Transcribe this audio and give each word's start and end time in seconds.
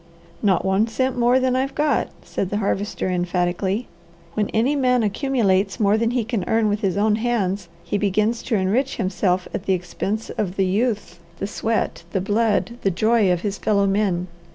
"Not 0.41 0.65
one 0.65 0.87
cent 0.87 1.15
more 1.15 1.39
than 1.39 1.55
I've 1.55 1.75
got," 1.75 2.07
said 2.23 2.49
the 2.49 2.57
Harvester 2.57 3.07
emphatically. 3.07 3.87
"When 4.33 4.49
any 4.49 4.75
man 4.75 5.03
accumulates 5.03 5.79
more 5.79 5.95
than 5.95 6.09
he 6.09 6.23
can 6.25 6.43
earn 6.47 6.69
with 6.69 6.79
his 6.79 6.97
own 6.97 7.17
hands, 7.17 7.69
he 7.83 7.99
begins 7.99 8.41
to 8.45 8.55
enrich 8.55 8.95
himself 8.95 9.47
at 9.53 9.67
the 9.67 9.73
expense 9.73 10.31
of 10.31 10.55
the 10.55 10.65
youth, 10.65 11.19
the 11.37 11.45
sweat, 11.45 12.01
the 12.13 12.19
blood, 12.21 12.79
the 12.81 12.89
joy 12.89 13.31
of 13.31 13.41
his 13.41 13.59
fellow 13.59 13.85
men. 13.85 14.27